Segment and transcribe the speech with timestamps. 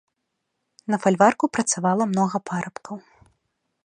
[0.93, 2.97] На фальварку працавала многа парабкаў.